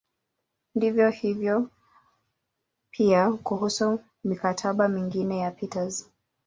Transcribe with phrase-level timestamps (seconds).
[0.73, 1.69] Hivyo ndivyo
[2.91, 6.09] pia kuhusu "mikataba" mingine ya Peters.